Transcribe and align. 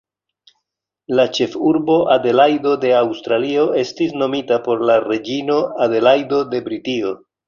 La 1.17 1.25
ĉefurbo 1.39 1.97
Adelajdo 2.13 2.71
de 2.85 2.93
Aŭstralio 2.99 3.65
estis 3.81 4.15
nomita 4.21 4.57
por 4.69 4.81
la 4.91 4.95
reĝino 5.05 5.59
Adelajdo 5.89 6.41
de 6.55 6.63
Britio. 6.71 7.13